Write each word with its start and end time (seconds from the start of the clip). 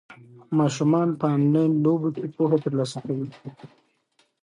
ماشومان 0.59 1.07
په 1.19 1.25
انلاین 1.37 1.73
لوبو 1.83 2.09
کې 2.15 2.25
پوهه 2.35 2.57
ترلاسه 2.63 2.99
کوي. 3.07 3.29